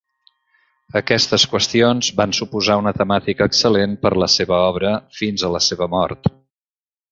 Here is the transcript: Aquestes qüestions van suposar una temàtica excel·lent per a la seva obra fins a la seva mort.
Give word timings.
Aquestes 1.01 1.43
qüestions 1.51 2.09
van 2.21 2.33
suposar 2.37 2.79
una 2.85 2.95
temàtica 3.03 3.49
excel·lent 3.51 3.95
per 4.07 4.13
a 4.17 4.19
la 4.25 4.31
seva 4.39 4.59
obra 4.73 4.97
fins 5.21 5.45
a 5.51 5.55
la 5.59 5.65
seva 5.71 5.93
mort. 5.99 6.35